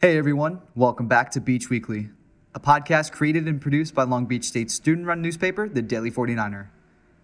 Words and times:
Hey 0.00 0.16
everyone, 0.16 0.60
welcome 0.76 1.08
back 1.08 1.32
to 1.32 1.40
Beach 1.40 1.70
Weekly, 1.70 2.10
a 2.54 2.60
podcast 2.60 3.10
created 3.10 3.48
and 3.48 3.60
produced 3.60 3.96
by 3.96 4.04
Long 4.04 4.26
Beach 4.26 4.44
State's 4.44 4.72
student 4.72 5.08
run 5.08 5.20
newspaper, 5.20 5.68
the 5.68 5.82
Daily 5.82 6.08
49er. 6.08 6.68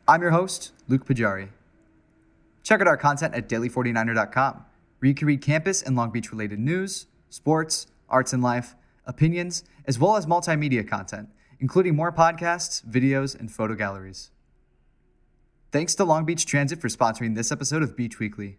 I'm 0.09 0.21
your 0.21 0.33
host, 0.33 0.73
Luke 0.89 1.07
Pajari. 1.07 1.51
Check 2.65 2.81
out 2.81 2.89
our 2.89 2.97
content 2.97 3.33
at 3.33 3.49
daily49er.com, 3.49 4.65
where 4.99 5.09
you 5.09 5.15
can 5.15 5.29
read 5.29 5.41
campus 5.41 5.83
and 5.83 5.95
Long 5.95 6.11
Beach 6.11 6.33
related 6.33 6.59
news, 6.59 7.07
sports, 7.31 7.87
arts 8.09 8.33
and 8.33 8.43
life, 8.43 8.75
opinions, 9.07 9.63
as 9.87 10.01
well 10.01 10.17
as 10.17 10.27
multimedia 10.27 10.85
content, 10.85 11.29
including 11.61 11.95
more 11.95 12.11
podcasts, 12.11 12.85
videos, 12.85 13.39
and 13.39 13.53
photo 13.53 13.77
galleries. 13.77 14.33
Thanks 15.71 15.95
to 15.95 16.05
Long 16.05 16.25
Beach 16.25 16.45
Transit 16.45 16.81
for 16.81 16.89
sponsoring 16.89 17.37
this 17.37 17.53
episode 17.53 17.85
of 17.85 17.97
Beach 17.97 18.19
Weekly. 18.19 18.59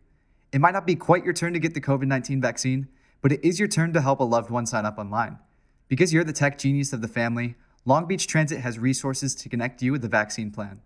It 0.54 0.62
might 0.62 0.72
not 0.72 0.88
be 0.88 0.96
quite 0.96 1.26
your 1.26 1.34
turn 1.34 1.52
to 1.52 1.60
get 1.60 1.74
the 1.74 1.82
COVID 1.82 2.08
19 2.08 2.40
vaccine, 2.40 2.88
but 3.26 3.32
it 3.32 3.44
is 3.44 3.58
your 3.58 3.68
turn 3.68 3.92
to 3.92 4.02
help 4.02 4.20
a 4.20 4.24
loved 4.24 4.52
one 4.52 4.68
sign 4.68 4.86
up 4.86 5.00
online. 5.00 5.40
Because 5.88 6.14
you're 6.14 6.24
the 6.24 6.32
tech 6.32 6.60
genius 6.60 6.94
of 6.94 7.02
the 7.02 7.08
family, 7.08 7.56
Long 7.84 8.06
Beach 8.06 8.28
Transit 8.28 8.60
has 8.60 8.78
resources 8.78 9.34
to 9.34 9.50
connect 9.50 9.82
you 9.82 9.92
with 9.92 10.04
the 10.04 10.08
vaccine 10.08 10.52
plan. 10.52 10.82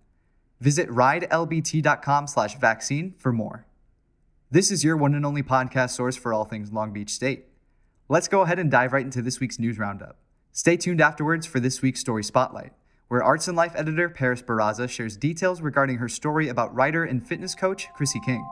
Visit 0.62 0.88
ridelbt.com 0.88 2.28
slash 2.28 2.58
vaccine 2.58 3.14
for 3.17 3.34
more. 3.34 3.66
This 4.50 4.72
is 4.72 4.86
your 4.86 4.95
one 4.95 5.16
and 5.16 5.26
only 5.26 5.44
podcast 5.44 5.90
source 5.90 6.16
for 6.16 6.34
all 6.34 6.45
things 6.45 6.72
Long 6.72 6.94
Beach 6.94 7.09
State. 7.09 7.48
Let's 8.08 8.30
go 8.30 8.40
ahead 8.40 8.58
and 8.58 8.72
dive 8.72 8.94
right 8.94 9.03
into 9.03 9.22
this 9.22 9.42
week's 9.42 9.59
news 9.59 9.78
roundup. 9.78 10.16
Stay 10.53 10.78
tuned 10.78 11.02
afterwards 11.02 11.45
for 11.45 11.59
this 11.59 11.81
week's 11.81 12.00
Story 12.00 12.23
Spotlight 12.23 12.72
where 13.09 13.22
Arts 13.22 13.50
and 13.50 13.58
Life 13.58 13.73
editor 13.76 14.08
Paris 14.08 14.42
Barraza 14.42 14.88
shares 14.90 15.17
details 15.17 15.59
regarding 15.59 15.98
her 15.98 16.08
story 16.08 16.48
about 16.48 16.73
writer 16.73 17.03
and 17.03 17.22
fitness 17.22 17.53
coach 17.53 17.90
Chrissy 17.95 18.22
King. 18.26 18.48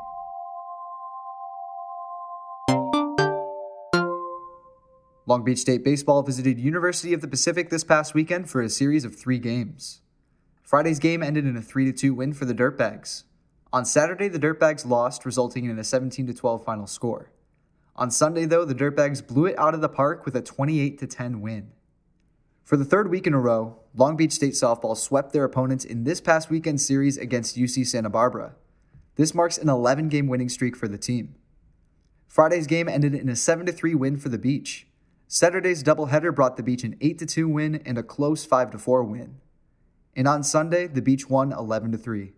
Long 5.27 5.44
Beach 5.44 5.58
State 5.58 5.84
Baseball 5.84 6.23
visited 6.23 6.58
University 6.58 7.12
of 7.12 7.20
the 7.20 7.27
Pacific 7.27 7.70
this 7.70 7.84
past 7.84 8.13
weekend 8.13 8.49
for 8.49 8.62
a 8.62 8.70
series 8.70 9.04
of 9.04 9.13
three 9.13 9.40
games. 9.40 9.99
Friday's 10.63 10.99
game 10.99 11.21
ended 11.21 11.46
in 11.46 11.57
a 11.57 11.62
3 11.62 11.91
2 11.91 12.13
win 12.13 12.32
for 12.32 12.46
the 12.46 12.55
Dirtbags. 12.55 13.26
On 13.74 13.84
Saturday, 13.84 14.29
the 14.29 14.40
Dirtbags 14.40 14.85
lost, 14.85 15.26
resulting 15.26 15.66
in 15.66 15.77
a 15.77 15.84
17 15.84 16.34
12 16.34 16.63
final 16.63 16.88
score. 16.88 17.29
On 17.98 18.10
Sunday, 18.10 18.46
though, 18.46 18.63
the 18.63 18.74
Dirtbags 18.74 19.26
blew 19.26 19.48
it 19.48 19.60
out 19.60 19.74
of 19.74 19.82
the 19.82 19.90
park 19.90 20.24
with 20.24 20.34
a 20.34 20.41
28 20.41 21.10
10 21.10 21.41
win. 21.41 21.73
For 22.63 22.77
the 22.77 22.85
third 22.85 23.12
week 23.12 23.27
in 23.27 23.34
a 23.34 23.40
row, 23.40 23.79
Long 23.94 24.16
Beach 24.16 24.32
State 24.32 24.54
softball 24.54 24.96
swept 24.96 25.34
their 25.34 25.44
opponents 25.44 25.84
in 25.84 26.05
this 26.05 26.21
past 26.21 26.49
weekend 26.49 26.79
series 26.79 27.18
against 27.18 27.57
UC 27.57 27.85
Santa 27.85 28.10
Barbara. 28.10 28.55
This 29.16 29.35
marks 29.35 29.57
an 29.57 29.68
11 29.68 30.07
game 30.07 30.27
winning 30.27 30.48
streak 30.48 30.77
for 30.77 30.88
the 30.88 30.98
team. 30.98 31.35
Friday's 32.29 32.66
game 32.68 32.88
ended 32.88 33.13
in 33.13 33.27
a 33.27 33.35
7 33.35 33.68
3 33.68 33.94
win 33.94 34.16
for 34.16 34.29
the 34.29 34.38
Beach. 34.38 34.88
Saturday's 35.29 35.83
doubleheader 35.83 36.33
brought 36.33 36.55
the 36.55 36.63
Beach 36.63 36.85
an 36.85 36.95
8 37.01 37.27
2 37.27 37.49
win 37.49 37.75
and 37.85 37.97
a 37.97 38.03
close 38.03 38.45
5 38.45 38.81
4 38.81 39.03
win. 39.03 39.41
And 40.15 40.25
on 40.25 40.41
Sunday, 40.41 40.87
the 40.87 41.01
Beach 41.01 41.29
won 41.29 41.51
11 41.51 41.97
3. 41.97 42.31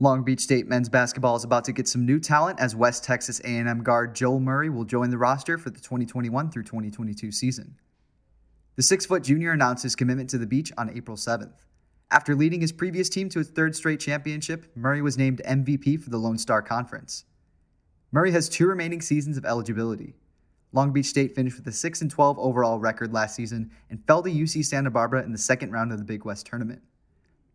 Long 0.00 0.24
Beach 0.24 0.40
State 0.40 0.66
men's 0.66 0.88
basketball 0.88 1.36
is 1.36 1.44
about 1.44 1.64
to 1.66 1.72
get 1.72 1.86
some 1.86 2.04
new 2.04 2.18
talent 2.18 2.58
as 2.58 2.74
West 2.74 3.04
Texas 3.04 3.38
A&M 3.40 3.84
guard 3.84 4.16
Joel 4.16 4.40
Murray 4.40 4.68
will 4.68 4.84
join 4.84 5.10
the 5.10 5.18
roster 5.18 5.56
for 5.56 5.70
the 5.70 5.78
2021 5.78 6.50
through 6.50 6.64
2022 6.64 7.30
season. 7.30 7.76
The 8.74 8.82
six 8.82 9.06
foot 9.06 9.22
junior 9.22 9.52
announced 9.52 9.84
his 9.84 9.94
commitment 9.94 10.30
to 10.30 10.38
the 10.38 10.46
beach 10.46 10.72
on 10.76 10.90
April 10.90 11.16
7th. 11.16 11.62
After 12.10 12.34
leading 12.34 12.60
his 12.60 12.72
previous 12.72 13.08
team 13.08 13.28
to 13.28 13.38
its 13.38 13.50
third 13.50 13.76
straight 13.76 14.00
championship, 14.00 14.66
Murray 14.74 15.00
was 15.00 15.16
named 15.16 15.42
MVP 15.46 16.02
for 16.02 16.10
the 16.10 16.18
Lone 16.18 16.38
Star 16.38 16.60
Conference. 16.60 17.24
Murray 18.10 18.32
has 18.32 18.48
two 18.48 18.66
remaining 18.66 19.00
seasons 19.00 19.36
of 19.36 19.44
eligibility. 19.44 20.16
Long 20.72 20.92
Beach 20.92 21.06
State 21.06 21.34
finished 21.34 21.56
with 21.56 21.66
a 21.66 21.72
6 21.72 22.00
12 22.08 22.38
overall 22.38 22.78
record 22.78 23.12
last 23.12 23.34
season 23.34 23.70
and 23.88 24.04
fell 24.06 24.22
to 24.22 24.30
UC 24.30 24.64
Santa 24.64 24.90
Barbara 24.90 25.22
in 25.22 25.32
the 25.32 25.38
second 25.38 25.72
round 25.72 25.92
of 25.92 25.98
the 25.98 26.04
Big 26.04 26.24
West 26.24 26.46
tournament. 26.46 26.82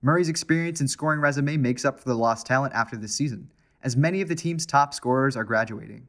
Murray's 0.02 0.30
experience 0.30 0.82
and 0.82 0.90
scoring 0.90 1.22
resume 1.22 1.58
makes 1.58 1.86
up 1.86 2.00
for 2.00 2.10
the 2.10 2.16
lost 2.16 2.46
talent 2.46 2.74
after 2.74 2.98
this 2.98 3.16
season, 3.16 3.52
as 3.82 3.96
many 3.96 4.22
of 4.22 4.28
the 4.28 4.36
team's 4.36 4.66
top 4.66 4.94
scorers 4.94 5.38
are 5.38 5.44
graduating. 5.44 6.08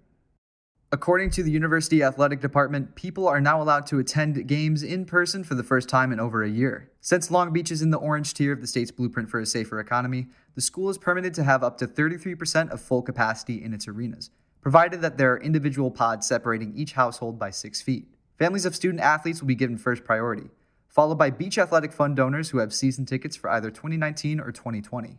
According 0.93 1.31
to 1.31 1.43
the 1.43 1.51
University 1.51 2.03
Athletic 2.03 2.41
Department, 2.41 2.95
people 2.95 3.27
are 3.27 3.41
now 3.41 3.61
allowed 3.61 3.87
to 3.89 3.99
attend 3.99 4.47
games 4.47 4.83
in 4.83 5.05
person 5.05 5.43
for 5.45 5.55
the 5.55 5.65
first 5.65 5.89
time 5.89 6.13
in 6.13 6.21
over 6.21 6.43
a 6.43 6.49
year. 6.49 6.91
Since 7.01 7.31
Long 7.31 7.53
Beach 7.53 7.71
is 7.73 7.83
in 7.83 7.91
the 7.91 7.99
orange 7.99 8.35
tier 8.35 8.53
of 8.53 8.61
the 8.61 8.67
state's 8.67 8.93
blueprint 8.93 9.29
for 9.29 9.41
a 9.41 9.47
safer 9.47 9.81
economy, 9.81 10.29
the 10.55 10.61
school 10.61 10.89
is 10.89 10.97
permitted 10.97 11.35
to 11.35 11.45
have 11.45 11.65
up 11.65 11.77
to 11.79 11.87
33% 11.87 12.71
of 12.71 12.81
full 12.81 13.03
capacity 13.03 13.63
in 13.63 13.75
its 13.75 13.89
arenas, 13.89 14.31
provided 14.67 15.01
that 15.01 15.17
there 15.17 15.33
are 15.33 15.41
individual 15.43 15.93
pods 15.93 16.27
separating 16.27 16.73
each 16.75 16.95
household 16.95 17.39
by 17.39 17.51
six 17.51 17.81
feet. 17.81 18.09
Families 18.37 18.67
of 18.67 18.75
student 18.75 19.01
athletes 19.01 19.41
will 19.41 19.47
be 19.47 19.55
given 19.55 19.79
first 19.79 20.03
priority, 20.03 20.51
followed 20.89 21.15
by 21.15 21.31
Beach 21.31 21.57
Athletic 21.57 21.93
Fund 21.93 22.17
donors 22.17 22.51
who 22.51 22.59
have 22.59 22.75
season 22.75 23.07
tickets 23.07 23.37
for 23.37 23.49
either 23.49 23.71
2019 23.71 24.41
or 24.41 24.51
2020. 24.51 25.19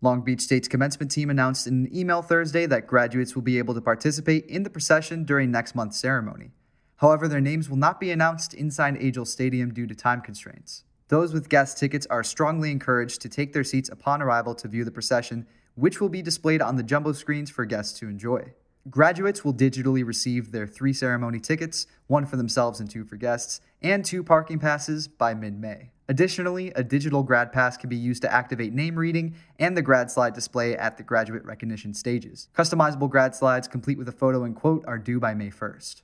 Long 0.00 0.22
Beach 0.22 0.40
State's 0.40 0.66
commencement 0.66 1.10
team 1.10 1.28
announced 1.28 1.66
in 1.66 1.84
an 1.84 1.94
email 1.94 2.22
Thursday 2.22 2.64
that 2.64 2.86
graduates 2.86 3.34
will 3.34 3.42
be 3.42 3.58
able 3.58 3.74
to 3.74 3.82
participate 3.82 4.46
in 4.46 4.62
the 4.62 4.70
procession 4.70 5.24
during 5.24 5.50
next 5.50 5.74
month's 5.74 5.98
ceremony. 5.98 6.52
However, 6.96 7.28
their 7.28 7.42
names 7.42 7.68
will 7.68 7.76
not 7.76 8.00
be 8.00 8.12
announced 8.12 8.54
inside 8.54 8.96
Angel 8.98 9.26
Stadium 9.26 9.74
due 9.74 9.86
to 9.86 9.94
time 9.94 10.22
constraints. 10.22 10.84
Those 11.08 11.34
with 11.34 11.50
guest 11.50 11.76
tickets 11.76 12.06
are 12.06 12.24
strongly 12.24 12.70
encouraged 12.70 13.20
to 13.20 13.28
take 13.28 13.52
their 13.52 13.62
seats 13.62 13.90
upon 13.90 14.22
arrival 14.22 14.54
to 14.54 14.68
view 14.68 14.86
the 14.86 14.90
procession, 14.90 15.46
which 15.74 16.00
will 16.00 16.08
be 16.08 16.22
displayed 16.22 16.62
on 16.62 16.76
the 16.76 16.82
jumbo 16.82 17.12
screens 17.12 17.50
for 17.50 17.64
guests 17.64 17.98
to 18.00 18.08
enjoy. 18.08 18.52
Graduates 18.90 19.44
will 19.44 19.54
digitally 19.54 20.04
receive 20.04 20.52
their 20.52 20.66
three 20.66 20.92
ceremony 20.92 21.40
tickets, 21.40 21.86
one 22.06 22.26
for 22.26 22.36
themselves 22.36 22.80
and 22.80 22.90
two 22.90 23.04
for 23.04 23.16
guests, 23.16 23.60
and 23.80 24.04
two 24.04 24.22
parking 24.22 24.58
passes 24.58 25.08
by 25.08 25.32
mid 25.32 25.58
May. 25.58 25.90
Additionally, 26.06 26.70
a 26.76 26.84
digital 26.84 27.22
grad 27.22 27.50
pass 27.50 27.78
can 27.78 27.88
be 27.88 27.96
used 27.96 28.20
to 28.20 28.32
activate 28.32 28.74
name 28.74 28.96
reading 28.96 29.36
and 29.58 29.74
the 29.74 29.80
grad 29.80 30.10
slide 30.10 30.34
display 30.34 30.76
at 30.76 30.98
the 30.98 31.02
graduate 31.02 31.44
recognition 31.46 31.94
stages. 31.94 32.48
Customizable 32.54 33.08
grad 33.08 33.34
slides, 33.34 33.66
complete 33.66 33.96
with 33.96 34.08
a 34.08 34.12
photo 34.12 34.44
and 34.44 34.54
quote, 34.54 34.84
are 34.86 34.98
due 34.98 35.18
by 35.18 35.32
May 35.32 35.48
1st. 35.48 36.02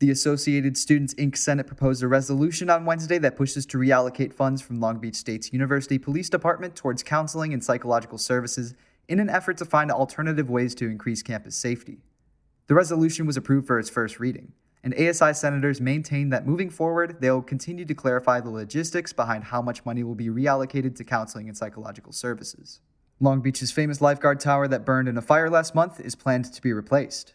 The 0.00 0.10
Associated 0.10 0.76
Students 0.76 1.14
Inc. 1.14 1.36
Senate 1.36 1.66
proposed 1.66 2.02
a 2.02 2.08
resolution 2.08 2.68
on 2.68 2.84
Wednesday 2.84 3.18
that 3.18 3.36
pushes 3.36 3.64
to 3.66 3.78
reallocate 3.78 4.34
funds 4.34 4.60
from 4.60 4.80
Long 4.80 4.98
Beach 4.98 5.16
State's 5.16 5.52
University 5.54 5.98
Police 5.98 6.28
Department 6.28 6.74
towards 6.74 7.02
counseling 7.02 7.54
and 7.54 7.64
psychological 7.64 8.18
services 8.18 8.74
in 9.10 9.18
an 9.18 9.28
effort 9.28 9.58
to 9.58 9.64
find 9.64 9.90
alternative 9.90 10.48
ways 10.48 10.74
to 10.76 10.86
increase 10.86 11.20
campus 11.20 11.56
safety. 11.56 11.98
The 12.68 12.76
resolution 12.76 13.26
was 13.26 13.36
approved 13.36 13.66
for 13.66 13.80
its 13.80 13.90
first 13.90 14.20
reading, 14.20 14.52
and 14.84 14.94
ASI 14.94 15.34
senators 15.34 15.80
maintain 15.80 16.30
that 16.30 16.46
moving 16.46 16.70
forward, 16.70 17.16
they'll 17.20 17.42
continue 17.42 17.84
to 17.84 17.94
clarify 17.94 18.40
the 18.40 18.50
logistics 18.50 19.12
behind 19.12 19.44
how 19.44 19.60
much 19.60 19.84
money 19.84 20.04
will 20.04 20.14
be 20.14 20.28
reallocated 20.28 20.94
to 20.94 21.04
counseling 21.04 21.48
and 21.48 21.56
psychological 21.56 22.12
services. 22.12 22.80
Long 23.18 23.40
Beach's 23.40 23.72
famous 23.72 24.00
lifeguard 24.00 24.38
tower 24.38 24.68
that 24.68 24.86
burned 24.86 25.08
in 25.08 25.18
a 25.18 25.22
fire 25.22 25.50
last 25.50 25.74
month 25.74 25.98
is 25.98 26.14
planned 26.14 26.44
to 26.54 26.62
be 26.62 26.72
replaced. 26.72 27.34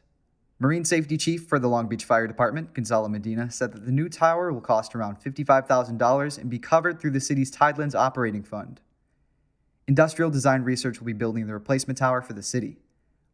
Marine 0.59 0.85
Safety 0.85 1.17
Chief 1.17 1.45
for 1.45 1.59
the 1.59 1.67
Long 1.67 1.89
Beach 1.89 2.05
Fire 2.05 2.25
Department, 2.25 2.73
Gonzalo 2.73 3.09
Medina, 3.09 3.51
said 3.51 3.73
that 3.73 3.85
the 3.85 3.91
new 3.91 4.07
tower 4.07 4.53
will 4.53 4.61
cost 4.61 4.95
around 4.95 5.17
$55,000 5.19 6.37
and 6.39 6.49
be 6.49 6.57
covered 6.57 7.01
through 7.01 7.11
the 7.11 7.19
city's 7.19 7.51
Tidelands 7.51 7.93
Operating 7.93 8.43
Fund. 8.43 8.79
Industrial 9.87 10.31
Design 10.31 10.63
Research 10.63 10.99
will 10.99 11.05
be 11.05 11.13
building 11.13 11.45
the 11.45 11.53
replacement 11.53 11.99
tower 11.99 12.19
for 12.19 12.33
the 12.33 12.41
city. 12.41 12.79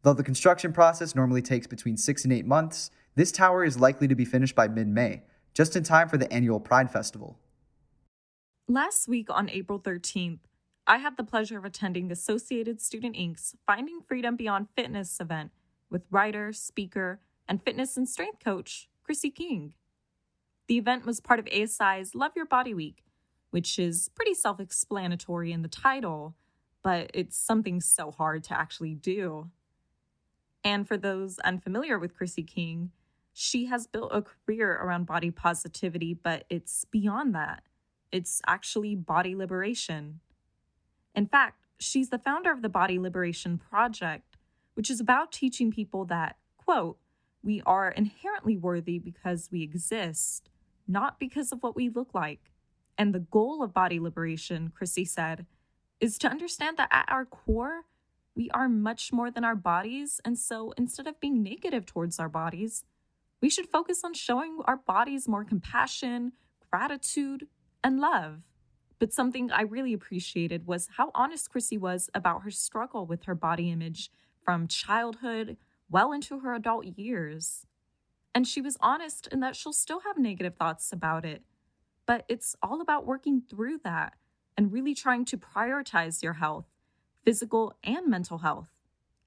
Though 0.02 0.12
the 0.12 0.22
construction 0.22 0.70
process 0.70 1.14
normally 1.14 1.40
takes 1.40 1.66
between 1.66 1.96
six 1.96 2.24
and 2.24 2.32
eight 2.32 2.44
months, 2.44 2.90
this 3.14 3.32
tower 3.32 3.64
is 3.64 3.80
likely 3.80 4.06
to 4.06 4.14
be 4.14 4.26
finished 4.26 4.54
by 4.54 4.68
mid 4.68 4.86
May, 4.86 5.22
just 5.54 5.76
in 5.76 5.82
time 5.82 6.10
for 6.10 6.18
the 6.18 6.30
annual 6.30 6.60
Pride 6.60 6.90
Festival. 6.90 7.38
Last 8.68 9.08
week 9.08 9.28
on 9.30 9.48
April 9.48 9.80
13th, 9.80 10.40
I 10.86 10.98
had 10.98 11.16
the 11.16 11.24
pleasure 11.24 11.56
of 11.56 11.64
attending 11.64 12.08
the 12.08 12.12
Associated 12.12 12.82
Student 12.82 13.16
Inc.'s 13.16 13.54
Finding 13.66 14.00
Freedom 14.06 14.36
Beyond 14.36 14.68
Fitness 14.76 15.20
event 15.20 15.52
with 15.88 16.02
writer, 16.10 16.52
speaker, 16.52 17.20
and 17.48 17.62
fitness 17.62 17.96
and 17.96 18.06
strength 18.06 18.44
coach 18.44 18.90
Chrissy 19.02 19.30
King. 19.30 19.72
The 20.68 20.76
event 20.76 21.06
was 21.06 21.18
part 21.18 21.40
of 21.40 21.48
ASI's 21.48 22.14
Love 22.14 22.32
Your 22.36 22.46
Body 22.46 22.74
Week, 22.74 23.04
which 23.50 23.78
is 23.78 24.10
pretty 24.14 24.34
self 24.34 24.60
explanatory 24.60 25.50
in 25.50 25.62
the 25.62 25.68
title, 25.68 26.34
but 26.82 27.10
it's 27.14 27.36
something 27.36 27.80
so 27.80 28.10
hard 28.10 28.44
to 28.44 28.58
actually 28.58 28.94
do. 28.94 29.50
And 30.64 30.86
for 30.86 30.96
those 30.96 31.38
unfamiliar 31.40 31.98
with 31.98 32.16
Chrissy 32.16 32.42
King, 32.42 32.90
she 33.32 33.66
has 33.66 33.86
built 33.86 34.10
a 34.12 34.22
career 34.22 34.72
around 34.72 35.06
body 35.06 35.30
positivity, 35.30 36.14
but 36.14 36.44
it's 36.50 36.84
beyond 36.84 37.34
that. 37.34 37.62
It's 38.10 38.42
actually 38.46 38.94
body 38.94 39.34
liberation. 39.34 40.20
In 41.14 41.26
fact, 41.26 41.64
she's 41.78 42.10
the 42.10 42.18
founder 42.18 42.52
of 42.52 42.62
the 42.62 42.68
Body 42.68 42.98
Liberation 42.98 43.58
Project, 43.58 44.36
which 44.74 44.90
is 44.90 45.00
about 45.00 45.32
teaching 45.32 45.70
people 45.70 46.04
that, 46.06 46.36
quote, 46.56 46.98
we 47.42 47.62
are 47.66 47.90
inherently 47.90 48.56
worthy 48.56 48.98
because 48.98 49.48
we 49.50 49.62
exist, 49.62 50.48
not 50.86 51.18
because 51.18 51.52
of 51.52 51.62
what 51.62 51.74
we 51.74 51.88
look 51.88 52.14
like. 52.14 52.52
And 52.96 53.14
the 53.14 53.20
goal 53.20 53.62
of 53.62 53.74
body 53.74 53.98
liberation, 53.98 54.72
Chrissy 54.74 55.04
said, 55.04 55.46
is 56.02 56.18
to 56.18 56.28
understand 56.28 56.76
that 56.76 56.88
at 56.90 57.06
our 57.08 57.24
core, 57.24 57.82
we 58.34 58.50
are 58.50 58.68
much 58.68 59.12
more 59.12 59.30
than 59.30 59.44
our 59.44 59.54
bodies. 59.54 60.20
And 60.24 60.36
so 60.36 60.74
instead 60.76 61.06
of 61.06 61.20
being 61.20 61.42
negative 61.42 61.86
towards 61.86 62.18
our 62.18 62.28
bodies, 62.28 62.84
we 63.40 63.48
should 63.48 63.68
focus 63.68 64.02
on 64.04 64.12
showing 64.12 64.58
our 64.64 64.76
bodies 64.76 65.28
more 65.28 65.44
compassion, 65.44 66.32
gratitude, 66.70 67.46
and 67.84 68.00
love. 68.00 68.40
But 68.98 69.12
something 69.12 69.52
I 69.52 69.62
really 69.62 69.92
appreciated 69.92 70.66
was 70.66 70.88
how 70.96 71.12
honest 71.14 71.50
Chrissy 71.50 71.78
was 71.78 72.10
about 72.14 72.42
her 72.42 72.50
struggle 72.50 73.06
with 73.06 73.24
her 73.24 73.34
body 73.36 73.70
image 73.70 74.10
from 74.44 74.66
childhood 74.66 75.56
well 75.88 76.12
into 76.12 76.40
her 76.40 76.52
adult 76.52 76.84
years. 76.98 77.66
And 78.34 78.46
she 78.46 78.60
was 78.60 78.76
honest 78.80 79.28
in 79.28 79.38
that 79.40 79.54
she'll 79.54 79.72
still 79.72 80.00
have 80.00 80.18
negative 80.18 80.56
thoughts 80.56 80.92
about 80.92 81.24
it. 81.24 81.42
But 82.06 82.24
it's 82.28 82.56
all 82.60 82.80
about 82.80 83.06
working 83.06 83.42
through 83.48 83.78
that 83.84 84.14
and 84.56 84.72
really 84.72 84.94
trying 84.94 85.24
to 85.26 85.36
prioritize 85.36 86.22
your 86.22 86.34
health, 86.34 86.66
physical 87.24 87.74
and 87.84 88.08
mental 88.08 88.38
health. 88.38 88.68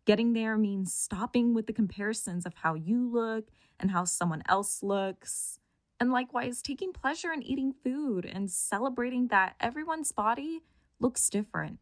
Getting 0.05 0.33
there 0.33 0.57
means 0.57 0.93
stopping 0.93 1.53
with 1.53 1.65
the 1.65 1.73
comparisons 1.73 2.45
of 2.45 2.53
how 2.55 2.75
you 2.75 3.09
look 3.09 3.49
and 3.79 3.91
how 3.91 4.05
someone 4.05 4.43
else 4.47 4.83
looks. 4.83 5.59
And 5.99 6.11
likewise, 6.11 6.61
taking 6.61 6.93
pleasure 6.93 7.31
in 7.31 7.41
eating 7.41 7.73
food 7.83 8.25
and 8.25 8.51
celebrating 8.51 9.29
that 9.29 9.55
everyone's 9.59 10.11
body 10.11 10.61
looks 10.99 11.29
different. 11.29 11.79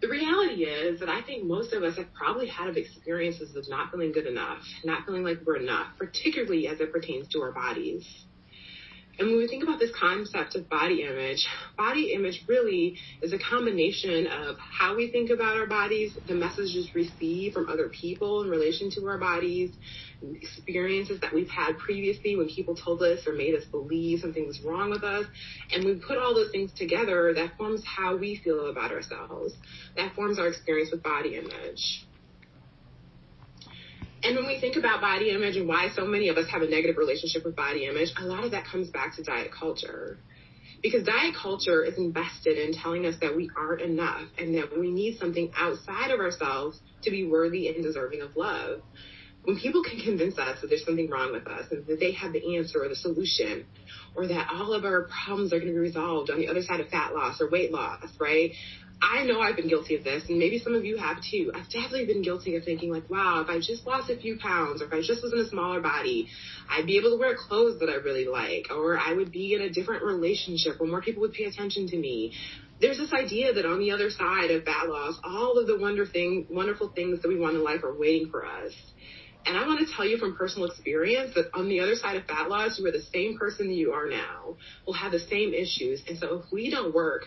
The 0.00 0.08
reality 0.08 0.64
is 0.64 0.98
that 1.00 1.10
I 1.10 1.20
think 1.20 1.44
most 1.44 1.74
of 1.74 1.82
us 1.82 1.96
have 1.98 2.12
probably 2.14 2.46
had 2.46 2.74
experiences 2.78 3.54
of 3.54 3.68
not 3.68 3.90
feeling 3.90 4.12
good 4.12 4.26
enough, 4.26 4.66
not 4.82 5.04
feeling 5.04 5.24
like 5.24 5.40
we're 5.44 5.56
enough, 5.56 5.88
particularly 5.98 6.68
as 6.68 6.80
it 6.80 6.90
pertains 6.90 7.28
to 7.28 7.42
our 7.42 7.52
bodies. 7.52 8.24
And 9.18 9.28
when 9.28 9.38
we 9.38 9.48
think 9.48 9.62
about 9.62 9.78
this 9.78 9.90
concept 9.98 10.54
of 10.54 10.68
body 10.68 11.02
image, 11.02 11.46
body 11.76 12.12
image 12.14 12.44
really 12.48 12.96
is 13.20 13.32
a 13.32 13.38
combination 13.38 14.26
of 14.26 14.56
how 14.78 14.96
we 14.96 15.10
think 15.10 15.30
about 15.30 15.56
our 15.56 15.66
bodies, 15.66 16.16
the 16.26 16.34
messages 16.34 16.90
we 16.94 17.02
received 17.02 17.54
from 17.54 17.68
other 17.68 17.90
people 17.90 18.42
in 18.42 18.48
relation 18.48 18.90
to 18.92 19.06
our 19.06 19.18
bodies, 19.18 19.76
experiences 20.22 21.20
that 21.20 21.34
we've 21.34 21.50
had 21.50 21.78
previously 21.78 22.36
when 22.36 22.48
people 22.48 22.74
told 22.74 23.02
us 23.02 23.26
or 23.26 23.34
made 23.34 23.54
us 23.54 23.64
believe 23.70 24.20
something 24.20 24.46
was 24.46 24.60
wrong 24.64 24.90
with 24.90 25.04
us. 25.04 25.26
And 25.72 25.84
we 25.84 26.00
put 26.06 26.18
all 26.18 26.34
those 26.34 26.50
things 26.50 26.72
together, 26.72 27.34
that 27.34 27.56
forms 27.58 27.82
how 27.84 28.16
we 28.16 28.40
feel 28.42 28.70
about 28.70 28.92
ourselves. 28.92 29.54
That 29.96 30.14
forms 30.14 30.38
our 30.38 30.48
experience 30.48 30.90
with 30.92 31.02
body 31.02 31.36
image. 31.36 32.06
And 34.22 34.36
when 34.36 34.46
we 34.46 34.60
think 34.60 34.76
about 34.76 35.00
body 35.00 35.30
image 35.30 35.56
and 35.56 35.66
why 35.66 35.88
so 35.94 36.06
many 36.06 36.28
of 36.28 36.36
us 36.36 36.48
have 36.50 36.62
a 36.62 36.68
negative 36.68 36.96
relationship 36.98 37.44
with 37.44 37.56
body 37.56 37.86
image, 37.86 38.10
a 38.18 38.24
lot 38.24 38.44
of 38.44 38.50
that 38.50 38.66
comes 38.66 38.90
back 38.90 39.16
to 39.16 39.22
diet 39.22 39.50
culture. 39.50 40.18
Because 40.82 41.04
diet 41.04 41.34
culture 41.40 41.84
is 41.84 41.96
invested 41.96 42.58
in 42.58 42.74
telling 42.74 43.06
us 43.06 43.14
that 43.20 43.36
we 43.36 43.50
aren't 43.56 43.82
enough 43.82 44.28
and 44.38 44.54
that 44.54 44.78
we 44.78 44.90
need 44.90 45.18
something 45.18 45.50
outside 45.56 46.10
of 46.10 46.20
ourselves 46.20 46.80
to 47.02 47.10
be 47.10 47.26
worthy 47.26 47.68
and 47.68 47.82
deserving 47.82 48.22
of 48.22 48.36
love. 48.36 48.80
When 49.44 49.58
people 49.58 49.82
can 49.82 50.00
convince 50.00 50.38
us 50.38 50.60
that 50.60 50.68
there's 50.68 50.84
something 50.84 51.08
wrong 51.08 51.32
with 51.32 51.46
us 51.46 51.66
and 51.70 51.86
that 51.86 51.98
they 51.98 52.12
have 52.12 52.32
the 52.32 52.56
answer 52.56 52.82
or 52.82 52.88
the 52.88 52.96
solution, 52.96 53.66
or 54.14 54.26
that 54.26 54.48
all 54.52 54.72
of 54.72 54.84
our 54.84 55.08
problems 55.24 55.52
are 55.52 55.58
going 55.58 55.68
to 55.68 55.74
be 55.74 55.78
resolved 55.78 56.30
on 56.30 56.38
the 56.38 56.48
other 56.48 56.62
side 56.62 56.80
of 56.80 56.88
fat 56.88 57.14
loss 57.14 57.40
or 57.40 57.48
weight 57.48 57.72
loss, 57.72 58.02
right? 58.18 58.52
I 59.02 59.24
know 59.24 59.40
I've 59.40 59.56
been 59.56 59.68
guilty 59.68 59.96
of 59.96 60.04
this, 60.04 60.24
and 60.28 60.38
maybe 60.38 60.58
some 60.58 60.74
of 60.74 60.84
you 60.84 60.98
have 60.98 61.18
too. 61.22 61.52
I've 61.54 61.70
definitely 61.70 62.04
been 62.04 62.22
guilty 62.22 62.56
of 62.56 62.64
thinking 62.64 62.92
like, 62.92 63.08
wow, 63.08 63.40
if 63.40 63.48
I 63.48 63.58
just 63.58 63.86
lost 63.86 64.10
a 64.10 64.16
few 64.16 64.38
pounds, 64.38 64.82
or 64.82 64.86
if 64.86 64.92
I 64.92 65.00
just 65.00 65.22
was 65.22 65.32
in 65.32 65.38
a 65.38 65.48
smaller 65.48 65.80
body, 65.80 66.28
I'd 66.68 66.84
be 66.84 66.98
able 66.98 67.10
to 67.10 67.16
wear 67.16 67.34
clothes 67.34 67.80
that 67.80 67.88
I 67.88 67.94
really 67.94 68.26
like, 68.26 68.66
or 68.70 68.98
I 68.98 69.14
would 69.14 69.32
be 69.32 69.54
in 69.54 69.62
a 69.62 69.70
different 69.70 70.04
relationship 70.04 70.78
where 70.78 70.90
more 70.90 71.00
people 71.00 71.22
would 71.22 71.32
pay 71.32 71.44
attention 71.44 71.86
to 71.88 71.96
me. 71.96 72.34
There's 72.80 72.98
this 72.98 73.12
idea 73.12 73.54
that 73.54 73.64
on 73.64 73.78
the 73.78 73.90
other 73.90 74.10
side 74.10 74.50
of 74.50 74.64
fat 74.64 74.88
loss, 74.88 75.18
all 75.24 75.58
of 75.58 75.66
the 75.66 75.78
wonder 75.78 76.04
thing, 76.04 76.46
wonderful 76.50 76.88
things 76.88 77.22
that 77.22 77.28
we 77.28 77.38
want 77.38 77.56
in 77.56 77.64
life 77.64 77.82
are 77.84 77.94
waiting 77.94 78.28
for 78.30 78.44
us. 78.44 78.72
And 79.46 79.56
I 79.56 79.66
want 79.66 79.86
to 79.86 79.94
tell 79.94 80.06
you 80.06 80.18
from 80.18 80.36
personal 80.36 80.68
experience 80.68 81.34
that 81.34 81.50
on 81.54 81.68
the 81.68 81.80
other 81.80 81.94
side 81.94 82.16
of 82.16 82.26
fat 82.26 82.48
loss, 82.48 82.78
you 82.78 82.86
are 82.86 82.92
the 82.92 83.02
same 83.02 83.38
person 83.38 83.70
you 83.70 83.92
are 83.92 84.08
now, 84.08 84.56
will 84.86 84.92
have 84.92 85.12
the 85.12 85.18
same 85.18 85.54
issues. 85.54 86.02
And 86.08 86.18
so 86.18 86.40
if 86.40 86.52
we 86.52 86.70
don't 86.70 86.94
work 86.94 87.24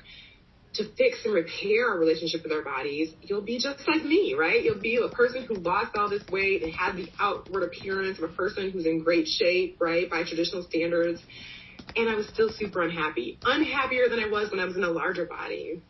to 0.75 0.83
fix 0.95 1.23
and 1.25 1.33
repair 1.33 1.89
our 1.89 1.99
relationship 1.99 2.43
with 2.43 2.51
our 2.51 2.63
bodies, 2.63 3.13
you'll 3.21 3.41
be 3.41 3.59
just 3.59 3.87
like 3.87 4.03
me, 4.03 4.35
right? 4.37 4.63
You'll 4.63 4.79
be 4.79 4.97
a 4.97 5.09
person 5.09 5.45
who 5.45 5.55
lost 5.55 5.95
all 5.95 6.09
this 6.09 6.27
weight 6.29 6.63
and 6.63 6.73
had 6.73 6.95
the 6.95 7.09
outward 7.19 7.63
appearance 7.63 8.17
of 8.17 8.23
a 8.25 8.33
person 8.33 8.71
who's 8.71 8.85
in 8.85 9.03
great 9.03 9.27
shape, 9.27 9.77
right, 9.79 10.09
by 10.09 10.23
traditional 10.23 10.63
standards. 10.63 11.21
And 11.95 12.09
I 12.09 12.15
was 12.15 12.27
still 12.27 12.49
super 12.49 12.81
unhappy, 12.81 13.37
unhappier 13.43 14.09
than 14.09 14.19
I 14.19 14.29
was 14.29 14.49
when 14.49 14.59
I 14.59 14.65
was 14.65 14.75
in 14.75 14.83
a 14.83 14.89
larger 14.89 15.25
body. 15.25 15.81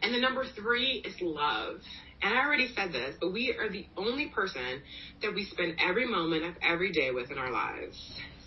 And 0.00 0.14
the 0.14 0.18
number 0.18 0.44
three 0.46 1.02
is 1.04 1.14
love. 1.20 1.80
And 2.22 2.34
I 2.34 2.44
already 2.44 2.68
said 2.74 2.92
this, 2.92 3.16
but 3.20 3.32
we 3.32 3.54
are 3.58 3.68
the 3.68 3.86
only 3.96 4.28
person 4.28 4.82
that 5.22 5.34
we 5.34 5.44
spend 5.44 5.76
every 5.80 6.06
moment 6.06 6.44
of 6.44 6.54
every 6.62 6.92
day 6.92 7.10
with 7.10 7.30
in 7.30 7.38
our 7.38 7.50
lives. 7.50 7.98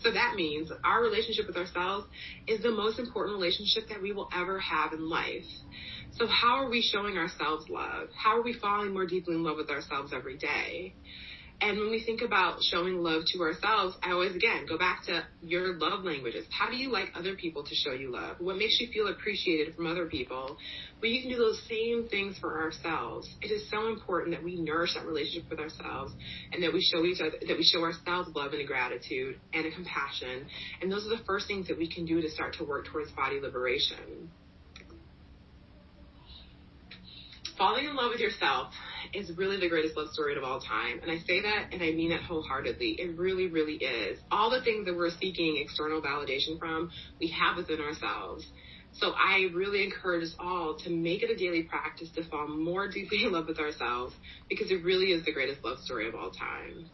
So 0.02 0.12
that 0.12 0.36
means 0.36 0.72
our 0.86 1.02
relationship 1.02 1.48
with 1.48 1.58
ourselves 1.58 2.06
is 2.48 2.62
the 2.62 2.72
most 2.72 3.00
important 3.00 3.38
relationship 3.38 3.90
that 3.90 4.02
we 4.02 4.12
will 4.12 4.30
ever 4.34 4.60
have 4.60 4.94
in 4.94 5.10
life. 5.10 5.46
So 6.12 6.28
how 6.28 6.64
are 6.64 6.70
we 6.70 6.82
showing 6.82 7.18
ourselves 7.18 7.66
love? 7.70 8.08
How 8.16 8.38
are 8.38 8.44
we 8.44 8.54
falling 8.54 8.94
more 8.94 9.08
deeply 9.08 9.36
in 9.36 9.44
love 9.44 9.58
with 9.58 9.70
ourselves 9.70 10.14
every 10.14 10.38
day? 10.38 10.96
And 11.62 11.80
when 11.80 11.90
we 11.90 12.04
think 12.04 12.22
about 12.22 12.62
showing 12.64 12.98
love 12.98 13.24
to 13.34 13.42
ourselves, 13.42 13.96
I 14.04 14.12
always 14.12 14.36
again 14.36 14.66
go 14.68 14.78
back 14.78 15.06
to 15.06 15.26
your 15.42 15.78
love 15.78 16.04
languages. 16.04 16.46
How 16.52 16.70
do 16.70 16.76
you 16.76 16.92
like 16.92 17.12
other 17.16 17.36
people 17.36 17.64
to 17.64 17.74
show 17.74 17.94
you 17.94 18.12
love? 18.12 18.38
What 18.40 18.58
makes 18.58 18.80
you 18.80 18.88
feel 18.94 19.08
appreciated 19.08 19.74
from 19.76 19.88
other 19.88 20.06
people? 20.06 20.58
Well, 21.02 21.12
you 21.12 21.22
can 21.22 21.32
do 21.32 21.38
those 21.38 21.62
same 21.70 22.08
things 22.10 22.38
for 22.38 22.62
ourselves. 22.62 23.28
It 23.42 23.52
is 23.52 23.70
so 23.70 23.88
important 23.88 24.36
that 24.36 24.44
we 24.44 24.60
nourish 24.62 24.96
that 24.96 25.06
relationship 25.06 25.50
with 25.50 25.60
ourselves 25.60 26.14
and 26.52 26.62
that 26.62 26.74
we 26.74 26.82
show 26.82 27.06
each 27.06 27.22
other, 27.22 27.38
that 27.48 27.58
we 27.58 27.64
show 27.64 27.82
ourselves 27.84 28.30
love 28.36 28.54
and 28.54 28.68
gratitude 28.68 29.40
and 29.54 29.66
a 29.66 29.72
compassion. 29.72 30.48
And 30.82 30.92
those 30.92 31.06
are 31.06 31.18
the 31.18 31.24
first 31.26 31.48
things 31.48 31.68
that 31.70 31.78
we 31.78 31.90
can 31.90 32.06
do 32.06 32.22
to 32.22 32.30
start 32.30 32.56
to 32.56 32.66
work 32.66 32.88
towards 32.92 33.12
body 33.12 33.40
liberation. 33.40 34.30
falling 37.58 37.86
in 37.86 37.96
love 37.96 38.12
with 38.12 38.20
yourself 38.20 38.74
is 39.14 39.36
really 39.38 39.60
the 39.60 39.70
greatest 39.70 39.96
love 39.98 40.10
story 40.12 40.36
of 40.36 40.44
all 40.44 40.60
time. 40.60 41.00
And 41.02 41.12
I 41.12 41.20
say 41.20 41.42
that 41.42 41.70
and 41.72 41.82
I 41.82 41.92
mean 41.92 42.12
it 42.12 42.22
wholeheartedly. 42.22 42.98
It 43.00 43.18
really, 43.18 43.48
really 43.48 43.76
is. 43.76 44.20
All 44.32 44.50
the 44.50 44.62
things 44.62 44.86
that 44.86 44.96
we're 44.96 45.12
seeking 45.12 45.58
external 45.58 46.02
validation 46.02 46.60
from, 46.60 46.92
we 47.20 47.28
have 47.28 47.58
within 47.58 47.82
ourselves. 47.82 48.46
So 48.94 49.12
I 49.12 49.50
really 49.54 49.84
encourage 49.84 50.24
us 50.24 50.36
all 50.40 50.76
to 50.84 50.90
make 50.90 51.22
it 51.22 51.30
a 51.30 51.36
daily 51.36 51.64
practice 51.64 52.10
to 52.16 52.24
fall 52.24 52.48
more 52.48 52.88
deeply 52.88 53.26
in 53.26 53.34
love 53.34 53.48
with 53.48 53.60
ourselves 53.60 54.16
because 54.50 54.72
it 54.72 54.84
really 54.84 55.12
is 55.12 55.26
the 55.26 55.34
greatest 55.34 55.64
love 55.64 55.80
story 55.80 56.08
of 56.08 56.16
all 56.16 56.32
time. 56.32 56.90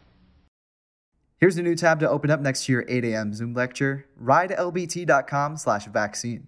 Here's 1.38 1.56
a 1.56 1.62
new 1.62 1.74
tab 1.74 2.00
to 2.00 2.08
open 2.08 2.30
up 2.30 2.40
next 2.40 2.66
to 2.66 2.72
your 2.72 2.84
8 2.88 3.04
a.m. 3.04 3.34
Zoom 3.34 3.54
lecture, 3.54 4.06
ridelbt.com 4.20 5.56
slash 5.56 5.86
vaccine. 5.86 6.46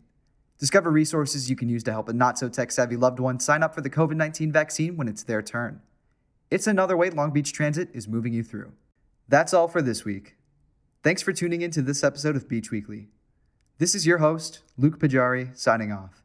Discover 0.59 0.91
resources 0.91 1.51
you 1.51 1.57
can 1.57 1.69
use 1.69 1.83
to 1.85 1.93
help 1.93 2.09
a 2.09 2.13
not 2.13 2.39
so 2.39 2.49
tech 2.49 2.71
savvy 2.71 2.97
loved 2.97 3.21
one 3.21 3.41
sign 3.41 3.63
up 3.63 3.75
for 3.75 3.81
the 3.81 3.91
COVID 3.91 4.17
19 4.17 4.53
vaccine 4.53 4.97
when 4.97 5.09
it's 5.09 5.23
their 5.23 5.43
turn. 5.43 5.81
It's 6.51 6.67
another 6.67 6.97
way 6.97 7.11
Long 7.11 7.33
Beach 7.33 7.53
Transit 7.53 7.89
is 7.93 8.07
moving 8.07 8.33
you 8.33 8.45
through. 8.45 8.73
That's 9.29 9.53
all 9.53 9.69
for 9.69 9.83
this 9.83 10.05
week. 10.05 10.37
Thanks 11.03 11.23
for 11.23 11.33
tuning 11.33 11.63
in 11.63 11.71
to 11.73 11.83
this 11.83 12.05
episode 12.05 12.37
of 12.37 12.49
Beach 12.49 12.71
Weekly. 12.71 13.09
This 13.79 13.95
is 13.95 14.07
your 14.07 14.19
host, 14.19 14.61
Luke 14.79 14.99
Pajari, 14.99 15.57
signing 15.57 15.91
off. 15.91 16.23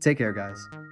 Take 0.00 0.18
care, 0.18 0.32
guys. 0.32 0.89